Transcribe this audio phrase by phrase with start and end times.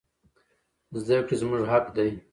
[1.03, 2.09] زدکړي زموږ حق دي